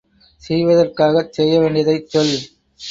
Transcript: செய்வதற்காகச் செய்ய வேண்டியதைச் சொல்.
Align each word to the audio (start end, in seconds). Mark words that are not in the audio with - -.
செய்வதற்காகச் 0.41 1.33
செய்ய 1.33 1.59
வேண்டியதைச் 1.59 2.09
சொல். 2.09 2.35